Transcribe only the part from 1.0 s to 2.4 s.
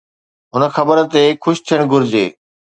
تي خوش ٿيڻ گهرجي.